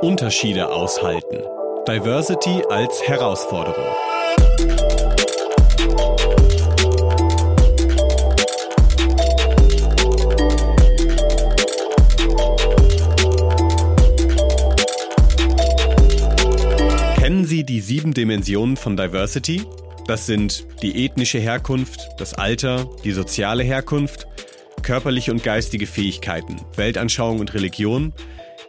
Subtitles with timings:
[0.00, 1.42] Unterschiede aushalten.
[1.88, 3.84] Diversity als Herausforderung.
[17.16, 19.62] Kennen Sie die sieben Dimensionen von Diversity?
[20.06, 24.28] Das sind die ethnische Herkunft, das Alter, die soziale Herkunft,
[24.82, 28.12] körperliche und geistige Fähigkeiten, Weltanschauung und Religion,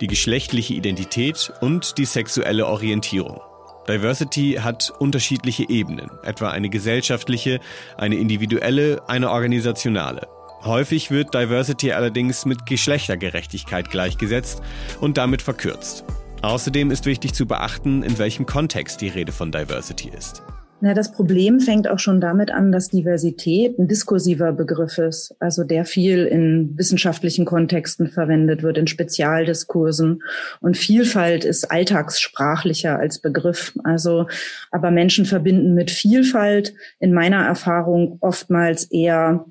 [0.02, 3.42] die geschlechtliche Identität und die sexuelle Orientierung.
[3.88, 7.60] Diversity hat unterschiedliche Ebenen, etwa eine gesellschaftliche,
[7.98, 10.28] eine individuelle, eine organisationale.
[10.64, 14.62] Häufig wird Diversity allerdings mit Geschlechtergerechtigkeit gleichgesetzt
[15.00, 16.04] und damit verkürzt.
[16.42, 20.44] Außerdem ist wichtig zu beachten, in welchem Kontext die Rede von Diversity ist.
[20.82, 25.66] Na, das Problem fängt auch schon damit an, dass Diversität ein diskursiver Begriff ist, also
[25.66, 30.24] der viel in wissenschaftlichen Kontexten verwendet wird, in Spezialdiskursen.
[30.62, 33.74] Und Vielfalt ist alltagssprachlicher als Begriff.
[33.84, 34.28] Also,
[34.72, 39.46] aber Menschen verbinden mit Vielfalt in meiner Erfahrung oftmals eher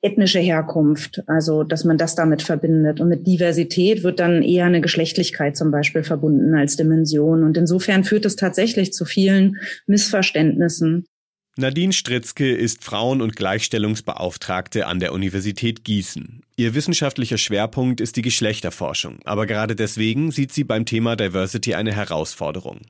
[0.00, 3.00] ethnische Herkunft, also dass man das damit verbindet.
[3.00, 7.42] Und mit Diversität wird dann eher eine Geschlechtlichkeit zum Beispiel verbunden als Dimension.
[7.42, 11.06] Und insofern führt es tatsächlich zu vielen Missverständnissen.
[11.56, 16.42] Nadine Stritzke ist Frauen- und Gleichstellungsbeauftragte an der Universität Gießen.
[16.56, 21.92] Ihr wissenschaftlicher Schwerpunkt ist die Geschlechterforschung, aber gerade deswegen sieht sie beim Thema Diversity eine
[21.92, 22.82] Herausforderung.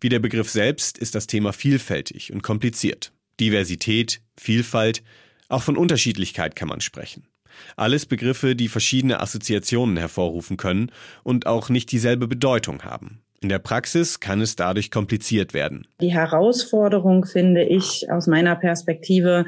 [0.00, 3.12] Wie der Begriff selbst ist das Thema vielfältig und kompliziert.
[3.38, 5.02] Diversität, Vielfalt,
[5.50, 7.24] auch von Unterschiedlichkeit kann man sprechen.
[7.76, 10.90] Alles Begriffe, die verschiedene Assoziationen hervorrufen können
[11.22, 13.22] und auch nicht dieselbe Bedeutung haben.
[13.42, 15.86] In der Praxis kann es dadurch kompliziert werden.
[16.02, 19.46] Die Herausforderung finde ich aus meiner Perspektive,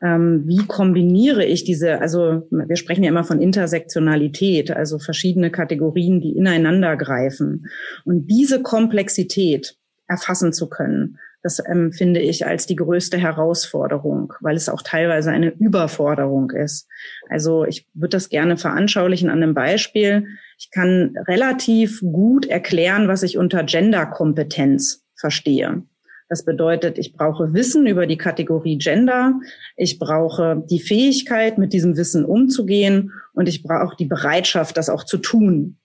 [0.00, 6.20] ähm, wie kombiniere ich diese, also wir sprechen ja immer von Intersektionalität, also verschiedene Kategorien,
[6.20, 7.66] die ineinander greifen.
[8.04, 11.18] Und diese Komplexität erfassen zu können.
[11.44, 16.88] Das empfinde ähm, ich als die größte Herausforderung, weil es auch teilweise eine Überforderung ist.
[17.28, 20.26] Also ich würde das gerne veranschaulichen an einem Beispiel.
[20.58, 25.82] Ich kann relativ gut erklären, was ich unter Genderkompetenz verstehe.
[26.30, 29.34] Das bedeutet, ich brauche Wissen über die Kategorie Gender,
[29.76, 35.04] ich brauche die Fähigkeit, mit diesem Wissen umzugehen und ich brauche die Bereitschaft, das auch
[35.04, 35.76] zu tun.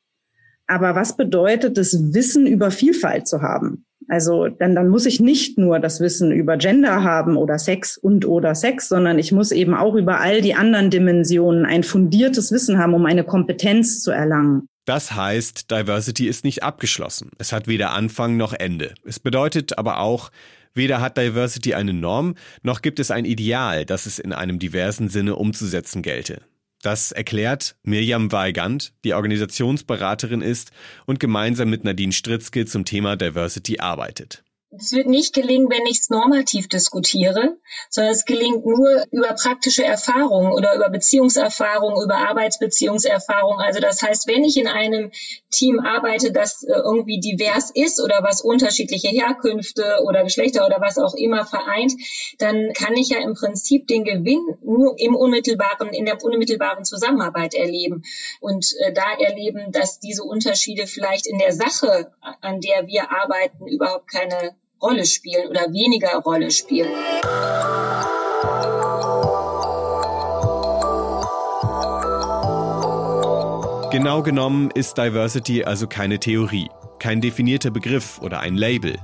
[0.68, 3.86] Aber was bedeutet es, Wissen über Vielfalt zu haben?
[4.10, 8.26] Also dann, dann muss ich nicht nur das Wissen über Gender haben oder Sex und
[8.26, 12.80] oder Sex, sondern ich muss eben auch über all die anderen Dimensionen ein fundiertes Wissen
[12.80, 14.68] haben, um eine Kompetenz zu erlangen.
[14.86, 17.30] Das heißt, Diversity ist nicht abgeschlossen.
[17.38, 18.96] Es hat weder Anfang noch Ende.
[19.06, 20.32] Es bedeutet aber auch,
[20.74, 22.34] weder hat Diversity eine Norm,
[22.64, 26.42] noch gibt es ein Ideal, das es in einem diversen Sinne umzusetzen gelte.
[26.82, 30.72] Das erklärt Mirjam Weigand, die Organisationsberaterin ist
[31.06, 34.44] und gemeinsam mit Nadine Stritzke zum Thema Diversity arbeitet.
[34.72, 37.58] Es wird nicht gelingen, wenn ich es normativ diskutiere,
[37.90, 43.66] sondern es gelingt nur über praktische Erfahrungen oder über Beziehungserfahrungen, über Arbeitsbeziehungserfahrungen.
[43.66, 45.10] Also das heißt, wenn ich in einem
[45.50, 51.00] Team arbeite, das äh, irgendwie divers ist oder was unterschiedliche Herkünfte oder Geschlechter oder was
[51.00, 51.94] auch immer vereint,
[52.38, 57.56] dann kann ich ja im Prinzip den Gewinn nur im unmittelbaren, in der unmittelbaren Zusammenarbeit
[57.56, 58.04] erleben
[58.40, 63.68] und äh, da erleben, dass diese Unterschiede vielleicht in der Sache, an der wir arbeiten,
[63.68, 66.90] überhaupt keine Rolle spielen oder weniger Rolle spielen.
[73.92, 76.70] Genau genommen ist Diversity also keine Theorie,
[77.00, 78.98] kein definierter Begriff oder ein Label,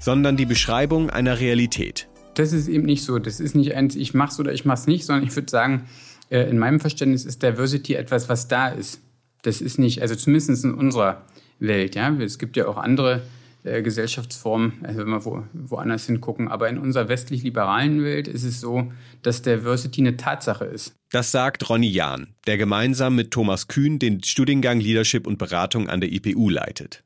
[0.00, 2.08] sondern die Beschreibung einer Realität.
[2.34, 3.18] Das ist eben nicht so.
[3.18, 5.88] Das ist nicht eins, ich mach's oder ich mach's nicht, sondern ich würde sagen,
[6.28, 9.00] äh, in meinem Verständnis ist Diversity etwas, was da ist.
[9.42, 11.22] Das ist nicht, also zumindest in unserer
[11.58, 12.10] Welt, ja.
[12.18, 13.22] Es gibt ja auch andere
[13.64, 16.48] äh, Gesellschaftsform, also wenn wir wo, woanders hingucken.
[16.48, 18.92] Aber in unserer westlich-liberalen Welt ist es so,
[19.22, 20.94] dass Diversity eine Tatsache ist.
[21.10, 26.00] Das sagt Ronny Jahn, der gemeinsam mit Thomas Kühn den Studiengang Leadership und Beratung an
[26.00, 27.04] der IPU leitet.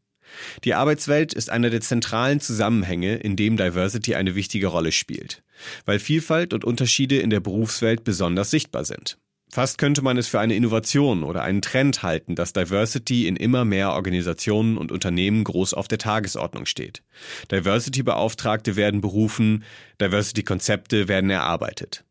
[0.65, 5.43] Die Arbeitswelt ist einer der zentralen Zusammenhänge, in dem Diversity eine wichtige Rolle spielt,
[5.85, 9.19] weil Vielfalt und Unterschiede in der Berufswelt besonders sichtbar sind.
[9.49, 13.65] Fast könnte man es für eine Innovation oder einen Trend halten, dass Diversity in immer
[13.65, 17.03] mehr Organisationen und Unternehmen groß auf der Tagesordnung steht.
[17.51, 19.65] Diversity-Beauftragte werden berufen,
[20.01, 22.05] Diversity-Konzepte werden erarbeitet.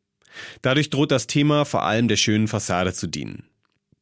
[0.61, 3.43] Dadurch droht das Thema vor allem der schönen Fassade zu dienen.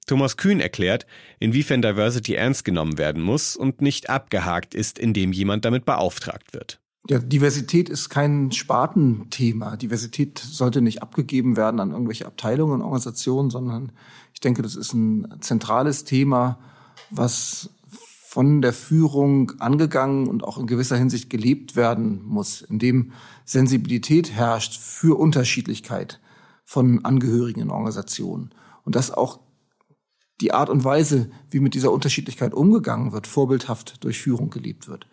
[0.05, 1.05] Thomas Kühn erklärt,
[1.39, 6.79] inwiefern Diversity ernst genommen werden muss und nicht abgehakt ist, indem jemand damit beauftragt wird.
[7.09, 9.75] Ja, Diversität ist kein Spartenthema.
[9.75, 13.91] Diversität sollte nicht abgegeben werden an irgendwelche Abteilungen und Organisationen, sondern
[14.33, 16.59] ich denke, das ist ein zentrales Thema,
[17.09, 17.69] was
[18.33, 23.11] von der Führung angegangen und auch in gewisser Hinsicht gelebt werden muss, indem
[23.45, 26.21] Sensibilität herrscht für Unterschiedlichkeit
[26.63, 28.51] von Angehörigen in Organisationen
[28.85, 29.39] und dass auch
[30.41, 35.05] die Art und Weise, wie mit dieser Unterschiedlichkeit umgegangen wird, vorbildhaft durch Führung gelebt wird.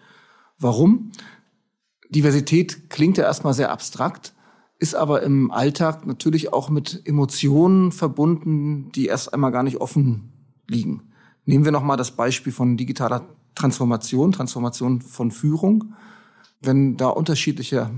[0.59, 1.13] Warum?
[2.11, 4.35] Diversität klingt ja erstmal sehr abstrakt,
[4.79, 10.33] ist aber im Alltag natürlich auch mit Emotionen verbunden, die erst einmal gar nicht offen
[10.69, 11.13] liegen.
[11.45, 15.95] Nehmen wir nochmal das Beispiel von digitaler Transformation, Transformation von Führung.
[16.61, 17.91] Wenn da unterschiedliche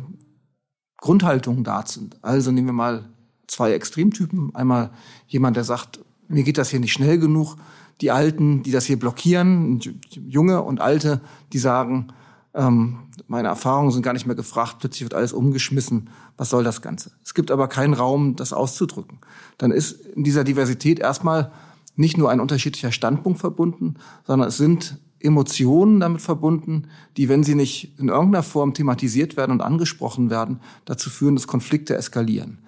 [0.99, 3.09] Grundhaltungen da sind, also nehmen wir mal
[3.47, 4.55] zwei Extremtypen.
[4.55, 4.91] Einmal
[5.26, 7.56] jemand, der sagt, mir geht das hier nicht schnell genug.
[8.00, 9.81] Die Alten, die das hier blockieren,
[10.11, 11.20] Junge und Alte,
[11.53, 12.09] die sagen,
[12.54, 16.10] ähm, meine Erfahrungen sind gar nicht mehr gefragt, plötzlich wird alles umgeschmissen.
[16.37, 17.12] Was soll das Ganze?
[17.25, 19.19] Es gibt aber keinen Raum, das auszudrücken.
[19.58, 21.50] Dann ist in dieser Diversität erstmal
[21.96, 23.94] nicht nur ein unterschiedlicher Standpunkt verbunden,
[24.26, 29.52] sondern es sind Emotionen damit verbunden, die, wenn sie nicht in irgendeiner Form thematisiert werden
[29.52, 32.58] und angesprochen werden, dazu führen, dass Konflikte eskalieren,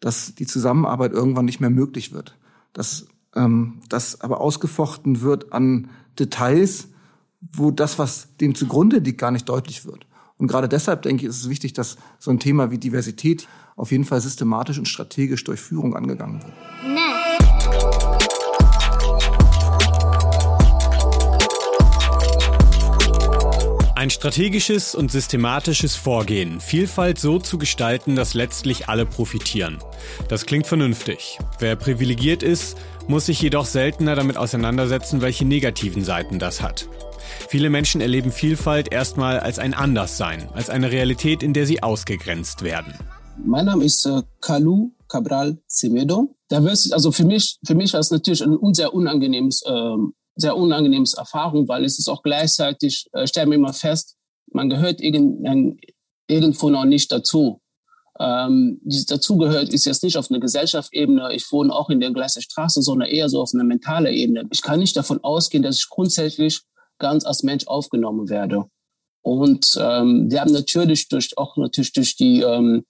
[0.00, 2.36] dass die Zusammenarbeit irgendwann nicht mehr möglich wird,
[2.74, 6.88] dass ähm, das aber ausgefochten wird an Details,
[7.52, 10.06] wo das, was dem zugrunde liegt, gar nicht deutlich wird.
[10.38, 13.46] Und gerade deshalb denke ich, ist es wichtig, dass so ein Thema wie Diversität
[13.76, 16.52] auf jeden Fall systematisch und strategisch durch Führung angegangen wird.
[16.84, 17.22] Nee.
[24.02, 29.78] Ein strategisches und systematisches Vorgehen, Vielfalt so zu gestalten, dass letztlich alle profitieren.
[30.26, 31.38] Das klingt vernünftig.
[31.60, 36.88] Wer privilegiert ist, muss sich jedoch seltener damit auseinandersetzen, welche negativen Seiten das hat.
[37.48, 42.62] Viele Menschen erleben Vielfalt erstmal als ein Anderssein, als eine Realität, in der sie ausgegrenzt
[42.62, 42.94] werden.
[43.44, 46.34] Mein Name ist äh, Kalu Cabral Semedo.
[46.50, 51.68] Also für mich, für mich war es natürlich ein sehr unangenehmes ähm, sehr unangenehmes Erfahrung,
[51.68, 54.16] weil es ist auch gleichzeitig, äh, stellen wir immer fest,
[54.52, 55.80] man gehört irgend,
[56.26, 57.60] irgendwo noch nicht dazu.
[58.20, 62.42] Ähm, dieses dazugehört ist jetzt nicht auf einer Gesellschaftsebene, ich wohne auch in der gleichen
[62.42, 64.46] Straße, sondern eher so auf einer mentalen Ebene.
[64.52, 66.60] Ich kann nicht davon ausgehen, dass ich grundsätzlich
[66.98, 68.64] ganz als Mensch aufgenommen werde.
[69.22, 72.84] Und ähm, wir haben natürlich durch auch natürlich durch die ähm,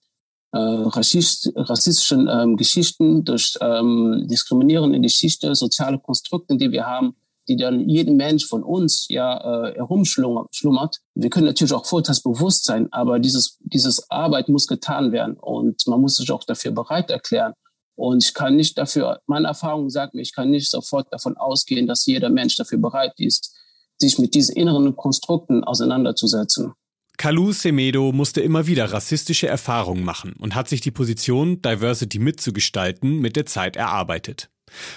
[0.52, 7.14] äh, rassist, rassistischen ähm, Geschichten, durch ähm, diskriminierende Geschichte, soziale Konstrukte, die wir haben,
[7.48, 11.00] die dann jeden Mensch von uns ja äh, herumschlummert.
[11.14, 16.00] Wir können natürlich auch vorteilsbewusst sein, aber dieses, dieses Arbeit muss getan werden und man
[16.00, 17.52] muss sich auch dafür bereit erklären.
[17.94, 21.86] Und ich kann nicht dafür, meine Erfahrung sagt mir, ich kann nicht sofort davon ausgehen,
[21.86, 23.54] dass jeder Mensch dafür bereit ist,
[24.02, 26.72] sich mit diesen inneren Konstrukten auseinanderzusetzen.
[27.16, 33.20] Kalu Semedo musste immer wieder rassistische Erfahrungen machen und hat sich die Position, Diversity mitzugestalten,
[33.20, 34.50] mit der Zeit erarbeitet.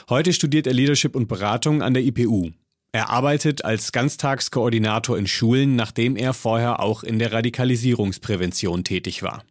[0.10, 2.52] Heute studiert er Leadership und Beratung an der IPU.
[2.92, 9.44] Er arbeitet als Ganztagskoordinator in Schulen, nachdem er vorher auch in der Radikalisierungsprävention tätig war.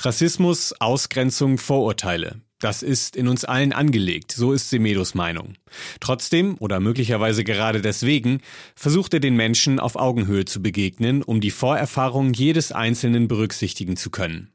[0.00, 2.40] Rassismus, Ausgrenzung, Vorurteile.
[2.60, 5.54] Das ist in uns allen angelegt, so ist Semedos Meinung.
[6.00, 8.40] Trotzdem, oder möglicherweise gerade deswegen,
[8.74, 14.10] versucht er den Menschen auf Augenhöhe zu begegnen, um die Vorerfahrung jedes Einzelnen berücksichtigen zu
[14.10, 14.52] können.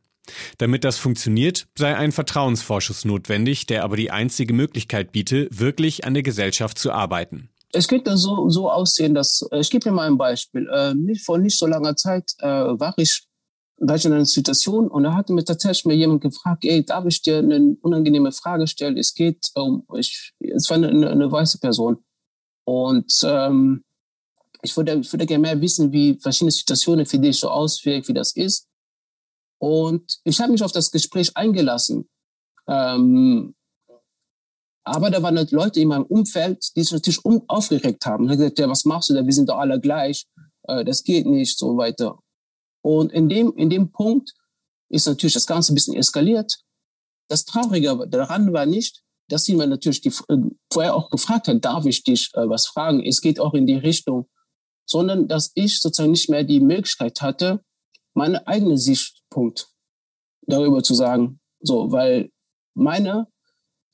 [0.57, 6.13] Damit das funktioniert, sei ein Vertrauensvorschuss notwendig, der aber die einzige Möglichkeit biete, wirklich an
[6.13, 7.49] der Gesellschaft zu arbeiten.
[7.71, 10.69] Es könnte so, so aussehen, dass, äh, ich gebe dir mal ein Beispiel.
[10.71, 13.23] Äh, nicht, vor nicht so langer Zeit äh, war, ich,
[13.77, 17.05] war ich in einer Situation und da hat mir tatsächlich mir jemand gefragt, ey, darf
[17.05, 18.97] ich dir eine unangenehme Frage stellen?
[18.97, 22.03] Es geht um, ich, es war eine, eine, weiße Person.
[22.65, 23.83] Und ähm,
[24.61, 28.13] ich würde, ich würde gerne mehr wissen, wie verschiedene Situationen für dich so auswirken, wie
[28.13, 28.67] das ist.
[29.59, 32.09] Und ich habe mich auf das Gespräch eingelassen.
[32.67, 33.55] Ähm,
[34.85, 38.25] aber da waren halt Leute in meinem Umfeld, die sich natürlich aufgeregt haben.
[38.25, 39.25] Ich habe gesagt, ja, was machst du da?
[39.25, 40.25] Wir sind doch alle gleich.
[40.63, 42.19] Äh, das geht nicht, so weiter.
[42.83, 44.33] Und in dem, in dem Punkt
[44.89, 46.59] ist natürlich das Ganze ein bisschen eskaliert.
[47.29, 50.37] Das Traurige daran war nicht, dass sie mir natürlich die, äh,
[50.71, 53.03] vorher auch gefragt hat, darf ich dich äh, was fragen?
[53.03, 54.29] Es geht auch in die Richtung,
[54.85, 57.63] sondern dass ich sozusagen nicht mehr die Möglichkeit hatte,
[58.13, 59.69] meine eigene Sichtpunkt
[60.45, 61.39] darüber zu sagen.
[61.61, 62.31] So, weil
[62.75, 63.27] meine,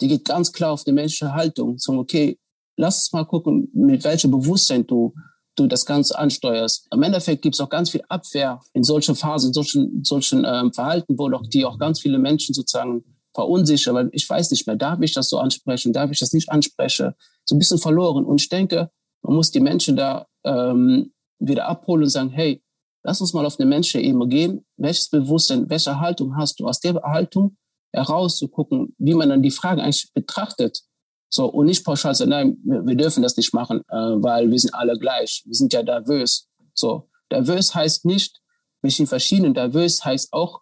[0.01, 1.77] die geht ganz klar auf die menschliche Haltung.
[1.77, 2.39] So, okay,
[2.75, 5.13] lass uns mal gucken, mit welchem Bewusstsein du,
[5.60, 6.88] du das Ganze ansteuerst.
[6.92, 10.74] Im Endeffekt gibt es auch ganz viel Abwehr in solchen Phasen, in solchen, solchen ähm,
[10.74, 14.75] Verhalten, wo doch die auch ganz viele Menschen sozusagen verunsichern, weil ich weiß nicht mehr,
[14.75, 17.13] darf ich das so ansprechen, darf ich das nicht ansprechen,
[17.46, 18.25] so ein bisschen verloren.
[18.25, 18.89] Und ich denke,
[19.22, 22.62] man muss die Menschen da ähm, wieder abholen und sagen, hey,
[23.04, 24.66] Lass uns mal auf eine Menschenebene gehen.
[24.78, 26.68] Welches Bewusstsein, welche Haltung hast du?
[26.68, 27.58] Aus der Haltung
[27.92, 30.82] herauszugucken, wie man dann die Frage eigentlich betrachtet.
[31.30, 34.74] So, und nicht pauschal sagen, nein, wir, dürfen das nicht machen, äh, weil wir sind
[34.74, 35.44] alle gleich.
[35.46, 36.48] Wir sind ja divers.
[36.74, 38.42] So, divers heißt nicht,
[38.82, 39.54] wir sind verschieden.
[39.54, 40.62] Divers heißt auch,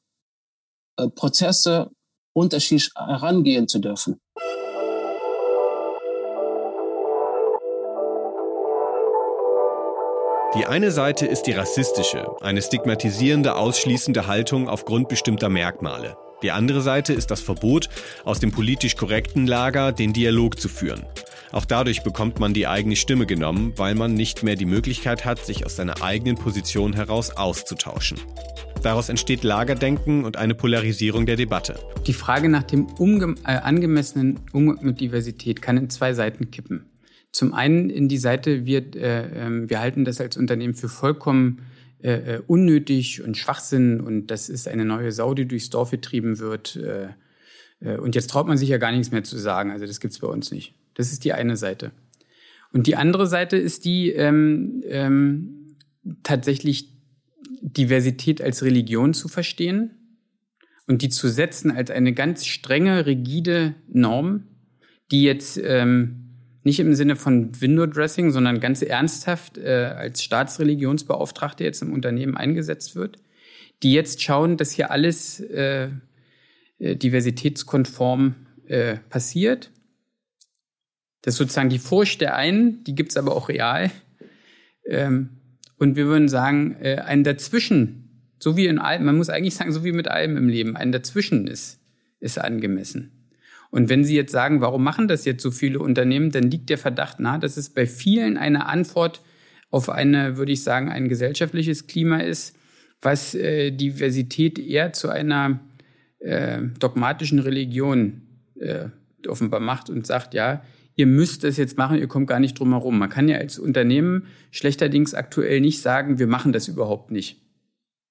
[0.98, 1.90] äh, Prozesse
[2.34, 4.20] unterschiedlich herangehen zu dürfen.
[10.56, 16.18] Die eine Seite ist die rassistische, eine stigmatisierende, ausschließende Haltung aufgrund bestimmter Merkmale.
[16.44, 17.90] Die andere Seite ist das Verbot,
[18.24, 21.04] aus dem politisch korrekten Lager den Dialog zu führen.
[21.52, 25.44] Auch dadurch bekommt man die eigene Stimme genommen, weil man nicht mehr die Möglichkeit hat,
[25.44, 28.20] sich aus seiner eigenen Position heraus auszutauschen.
[28.84, 31.80] Daraus entsteht Lagerdenken und eine Polarisierung der Debatte.
[32.06, 36.86] Die Frage nach dem äh, angemessenen Umgang mit Diversität kann in zwei Seiten kippen.
[37.32, 41.62] Zum einen in die Seite, wir, äh, ähm, wir halten das als Unternehmen für vollkommen
[42.02, 46.40] äh, äh, unnötig und Schwachsinn und das ist eine neue Sau, die durchs Dorf getrieben
[46.40, 46.76] wird.
[46.76, 47.10] Äh,
[47.80, 49.72] äh, und jetzt traut man sich ja gar nichts mehr zu sagen.
[49.72, 50.76] Also das gibt's bei uns nicht.
[50.94, 51.92] Das ist die eine Seite.
[52.72, 55.78] Und die andere Seite ist die ähm, ähm,
[56.24, 56.90] tatsächlich
[57.62, 59.92] Diversität als Religion zu verstehen
[60.86, 64.44] und die zu setzen als eine ganz strenge, rigide Norm,
[65.12, 66.27] die jetzt ähm,
[66.68, 72.98] nicht im Sinne von Window-Dressing, sondern ganz ernsthaft äh, als Staatsreligionsbeauftragte jetzt im Unternehmen eingesetzt
[72.98, 73.20] wird,
[73.84, 75.88] die jetzt schauen, dass hier alles äh,
[76.80, 78.36] äh, diversitätskonform
[78.68, 79.72] äh, passiert.
[81.22, 83.90] Das ist sozusagen die Furcht der einen, die gibt es aber auch real.
[84.86, 85.30] Ähm,
[85.78, 89.72] und wir würden sagen, äh, ein Dazwischen, so wie in allem, man muss eigentlich sagen,
[89.72, 91.80] so wie mit allem im Leben, ein Dazwischen ist,
[92.20, 93.17] ist angemessen.
[93.70, 96.78] Und wenn Sie jetzt sagen, warum machen das jetzt so viele Unternehmen, dann liegt der
[96.78, 99.22] Verdacht nahe, dass es bei vielen eine Antwort
[99.70, 102.56] auf eine, würde ich sagen, ein gesellschaftliches Klima ist,
[103.02, 105.60] was äh, Diversität eher zu einer
[106.20, 108.22] äh, dogmatischen Religion
[108.60, 108.86] äh,
[109.28, 110.64] offenbar macht und sagt, ja,
[110.96, 112.98] ihr müsst das jetzt machen, ihr kommt gar nicht drum herum.
[112.98, 117.42] Man kann ja als Unternehmen schlechterdings aktuell nicht sagen, wir machen das überhaupt nicht.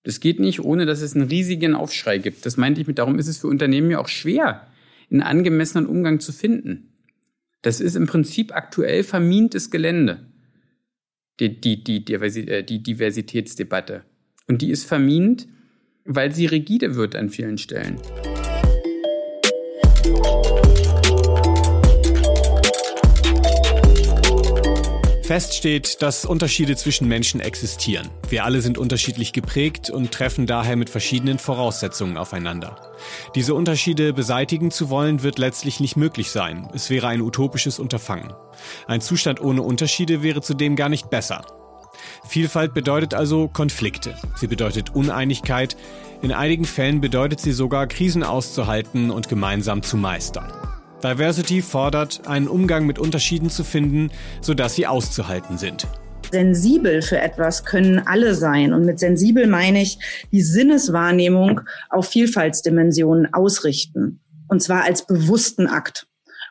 [0.04, 2.46] Das geht nicht, ohne dass es einen riesigen Aufschrei gibt.
[2.46, 4.68] Das meinte ich mit, darum ist es für Unternehmen ja auch schwer,
[5.10, 6.92] einen angemessenen Umgang zu finden.
[7.62, 10.26] Das ist im Prinzip aktuell vermintes Gelände,
[11.40, 14.04] die, die, die, äh, die Diversitätsdebatte.
[14.46, 15.48] Und die ist vermint,
[16.04, 17.98] weil sie rigide wird an vielen Stellen.
[25.26, 28.10] Fest steht, dass Unterschiede zwischen Menschen existieren.
[28.28, 32.94] Wir alle sind unterschiedlich geprägt und treffen daher mit verschiedenen Voraussetzungen aufeinander.
[33.34, 36.68] Diese Unterschiede beseitigen zu wollen, wird letztlich nicht möglich sein.
[36.74, 38.34] Es wäre ein utopisches Unterfangen.
[38.86, 41.44] Ein Zustand ohne Unterschiede wäre zudem gar nicht besser.
[42.28, 44.14] Vielfalt bedeutet also Konflikte.
[44.36, 45.76] Sie bedeutet Uneinigkeit.
[46.22, 50.52] In einigen Fällen bedeutet sie sogar, Krisen auszuhalten und gemeinsam zu meistern.
[51.02, 54.10] Diversity fordert, einen Umgang mit Unterschieden zu finden,
[54.40, 55.86] sodass sie auszuhalten sind.
[56.30, 58.72] Sensibel für etwas können alle sein.
[58.72, 59.98] Und mit sensibel meine ich
[60.32, 61.60] die Sinneswahrnehmung
[61.90, 64.20] auf Vielfaltsdimensionen ausrichten.
[64.48, 66.06] Und zwar als bewussten Akt.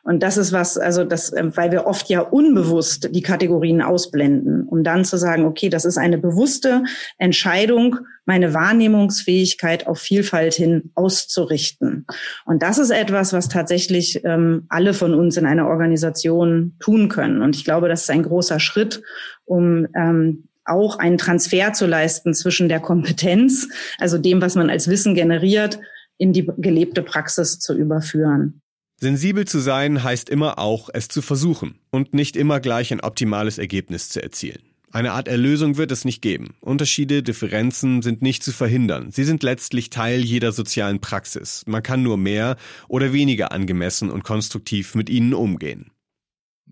[0.06, 4.62] Und das ist was, also das, ähm, weil wir oft ja unbewusst die Kategorien ausblenden,
[4.68, 6.84] um dann zu sagen, okay, das ist eine bewusste
[7.18, 12.06] Entscheidung, meine Wahrnehmungsfähigkeit auf Vielfalt hin auszurichten.
[12.44, 17.42] Und das ist etwas, was tatsächlich ähm, alle von uns in einer Organisation tun können.
[17.42, 19.02] Und ich glaube, das ist ein großer Schritt,
[19.44, 24.86] um ähm, auch einen Transfer zu leisten zwischen der Kompetenz, also dem, was man als
[24.86, 25.80] Wissen generiert,
[26.16, 28.62] in die gelebte Praxis zu überführen.
[28.98, 33.58] Sensibel zu sein heißt immer auch, es zu versuchen und nicht immer gleich ein optimales
[33.58, 34.62] Ergebnis zu erzielen.
[34.90, 36.54] Eine Art Erlösung wird es nicht geben.
[36.60, 39.10] Unterschiede, Differenzen sind nicht zu verhindern.
[39.10, 41.64] Sie sind letztlich Teil jeder sozialen Praxis.
[41.66, 42.56] Man kann nur mehr
[42.88, 45.90] oder weniger angemessen und konstruktiv mit ihnen umgehen.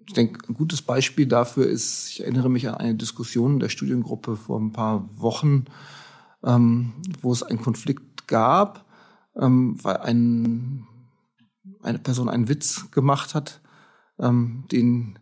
[0.07, 4.37] Ich denke, ein gutes Beispiel dafür ist, ich erinnere mich an eine Diskussion der Studiengruppe
[4.37, 5.67] vor ein paar Wochen,
[6.43, 8.87] ähm, wo es einen Konflikt gab,
[9.39, 10.87] ähm, weil ein
[11.85, 13.61] eine Person einen Witz gemacht hat,
[14.19, 15.19] ähm, den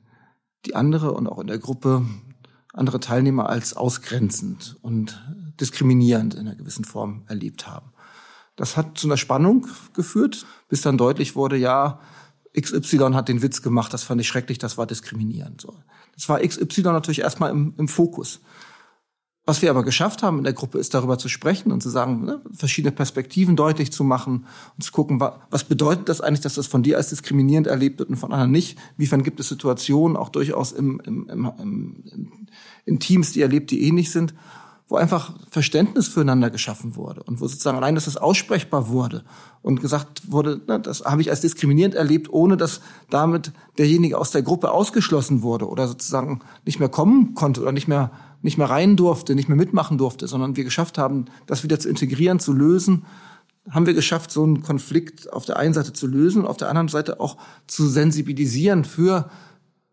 [0.65, 2.07] die andere und auch in der Gruppe
[2.73, 5.21] andere Teilnehmer als ausgrenzend und
[5.61, 7.93] diskriminierend in einer gewissen Form erlebt haben.
[8.57, 12.01] Das hat zu einer Spannung geführt, bis dann deutlich wurde, ja,
[12.59, 15.67] XY hat den Witz gemacht, das fand ich schrecklich, das war diskriminierend.
[16.15, 18.41] Das war XY natürlich erstmal im, im Fokus.
[19.45, 22.25] Was wir aber geschafft haben in der Gruppe, ist darüber zu sprechen und zu sagen,
[22.25, 24.47] ne, verschiedene Perspektiven deutlich zu machen
[24.77, 25.21] und zu gucken,
[25.51, 28.53] was bedeutet das eigentlich, dass das von dir als diskriminierend erlebt wird und von anderen
[28.53, 28.79] nicht?
[28.97, 32.05] Inwiefern gibt es Situationen auch durchaus im, im, im,
[32.85, 34.33] in Teams, die erlebt, die ähnlich sind,
[34.87, 39.25] wo einfach Verständnis füreinander geschaffen wurde und wo sozusagen allein, dass das aussprechbar wurde
[39.63, 42.81] und gesagt wurde, na, das habe ich als diskriminierend erlebt, ohne dass
[43.11, 47.89] damit derjenige aus der Gruppe ausgeschlossen wurde oder sozusagen nicht mehr kommen konnte oder nicht
[47.89, 51.79] mehr nicht mehr rein durfte, nicht mehr mitmachen durfte, sondern wir geschafft haben, das wieder
[51.79, 53.07] zu integrieren, zu lösen,
[53.71, 56.89] haben wir geschafft, so einen Konflikt auf der einen Seite zu lösen auf der anderen
[56.89, 57.37] Seite auch
[57.69, 59.31] zu sensibilisieren für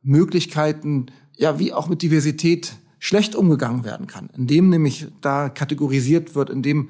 [0.02, 6.50] Möglichkeiten, ja, wie auch mit Diversität schlecht umgegangen werden kann, indem nämlich da kategorisiert wird,
[6.50, 6.90] indem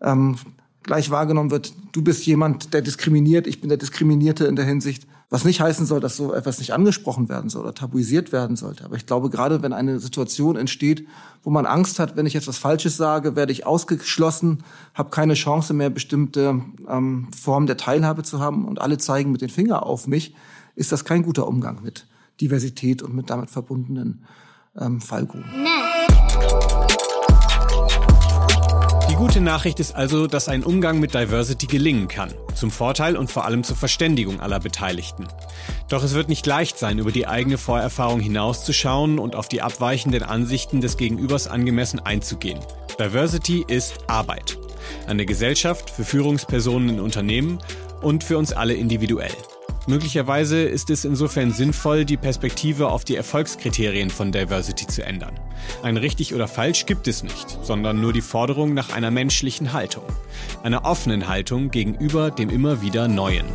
[0.00, 0.36] ähm,
[0.82, 5.06] gleich wahrgenommen wird, du bist jemand, der diskriminiert, ich bin der Diskriminierte in der Hinsicht,
[5.34, 8.84] was nicht heißen soll, dass so etwas nicht angesprochen werden soll oder tabuisiert werden sollte.
[8.84, 11.08] Aber ich glaube, gerade wenn eine Situation entsteht,
[11.42, 14.62] wo man Angst hat, wenn ich jetzt was Falsches sage, werde ich ausgeschlossen,
[14.94, 19.40] habe keine Chance mehr, bestimmte ähm, Formen der Teilhabe zu haben und alle zeigen mit
[19.40, 20.36] den Finger auf mich,
[20.76, 22.06] ist das kein guter Umgang mit
[22.40, 24.24] Diversität und mit damit verbundenen
[24.78, 25.50] ähm, Fallgruben.
[25.52, 25.83] Die
[29.26, 32.34] gute Nachricht ist also, dass ein Umgang mit Diversity gelingen kann.
[32.54, 35.26] Zum Vorteil und vor allem zur Verständigung aller Beteiligten.
[35.88, 40.24] Doch es wird nicht leicht sein, über die eigene Vorerfahrung hinauszuschauen und auf die abweichenden
[40.24, 42.60] Ansichten des Gegenübers angemessen einzugehen.
[43.00, 44.58] Diversity ist Arbeit.
[45.06, 47.60] An der Gesellschaft, für Führungspersonen in Unternehmen
[48.02, 49.32] und für uns alle individuell.
[49.86, 55.38] Möglicherweise ist es insofern sinnvoll, die Perspektive auf die Erfolgskriterien von Diversity zu ändern.
[55.82, 60.04] Ein richtig oder falsch gibt es nicht, sondern nur die Forderung nach einer menschlichen Haltung.
[60.62, 63.46] Einer offenen Haltung gegenüber dem immer wieder Neuen.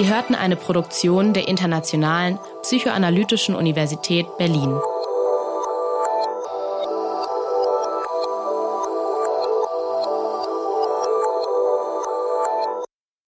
[0.00, 4.80] Sie hörten eine Produktion der Internationalen Psychoanalytischen Universität Berlin.